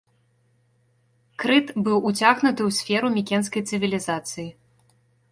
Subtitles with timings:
[1.43, 4.47] Крыт быў уцягнуты ў сферу мікенскай цывілізацыі.